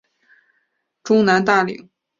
[1.03, 1.87] 中南大羚。